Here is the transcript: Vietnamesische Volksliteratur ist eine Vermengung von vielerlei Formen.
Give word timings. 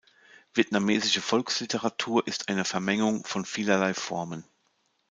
Vietnamesische 0.55 1.21
Volksliteratur 1.21 2.25
ist 2.27 2.49
eine 2.49 2.65
Vermengung 2.65 3.23
von 3.23 3.45
vielerlei 3.45 3.93
Formen. 3.93 4.43